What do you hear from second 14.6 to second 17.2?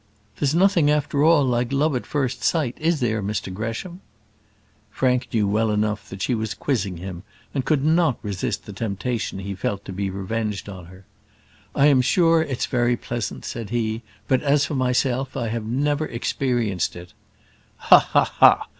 for myself, I have never experienced it."